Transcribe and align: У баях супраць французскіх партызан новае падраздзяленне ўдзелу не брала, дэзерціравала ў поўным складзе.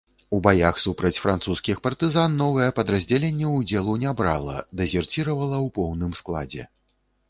У 0.35 0.37
баях 0.45 0.79
супраць 0.85 1.19
французскіх 1.25 1.83
партызан 1.89 2.33
новае 2.41 2.71
падраздзяленне 2.81 3.53
ўдзелу 3.55 4.01
не 4.07 4.17
брала, 4.23 4.59
дэзерціравала 4.83 5.57
ў 5.65 5.79
поўным 5.81 6.11
складзе. 6.23 6.73